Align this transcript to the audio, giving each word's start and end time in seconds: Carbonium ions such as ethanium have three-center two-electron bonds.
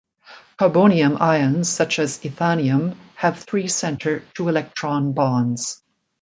Carbonium 0.57 1.21
ions 1.21 1.69
such 1.69 1.99
as 1.99 2.17
ethanium 2.21 2.97
have 3.17 3.37
three-center 3.37 4.23
two-electron 4.33 5.13
bonds. 5.13 5.83